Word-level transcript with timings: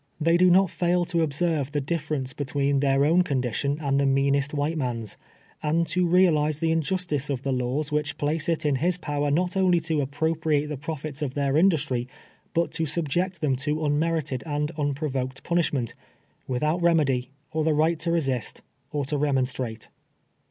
They 0.19 0.35
do 0.35 0.49
not 0.49 0.71
fail 0.71 1.05
to 1.05 1.21
observe 1.21 1.71
the 1.73 1.79
difference 1.79 2.33
between 2.33 2.79
their 2.79 3.05
own 3.05 3.21
condition 3.21 3.77
and 3.79 3.99
the 3.99 4.07
meanest 4.07 4.51
white 4.51 4.75
man's, 4.75 5.15
and 5.61 5.85
to 5.89 6.07
realize 6.07 6.57
the 6.57 6.71
injustice 6.71 7.29
of 7.29 7.43
the 7.43 7.51
laws 7.51 7.91
which 7.91 8.17
place 8.17 8.49
it 8.49 8.65
in 8.65 8.77
his 8.77 8.97
power 8.97 9.29
not 9.29 9.55
only 9.55 9.79
to 9.81 10.01
appropriate 10.01 10.69
the 10.69 10.75
profits 10.75 11.21
of 11.21 11.35
their 11.35 11.55
industry, 11.55 12.07
but 12.55 12.71
to 12.71 12.87
subject 12.87 13.41
them 13.41 13.55
to 13.57 13.85
un 13.85 13.99
merited 13.99 14.41
and 14.47 14.71
unprovoked 14.75 15.43
punishment, 15.43 15.93
without 16.47 16.81
reme 16.81 17.05
dy, 17.05 17.29
or 17.51 17.63
the 17.63 17.75
right 17.75 17.99
to 17.99 18.09
resist, 18.09 18.63
or 18.91 19.05
to 19.05 19.19
remonstrate. 19.19 19.89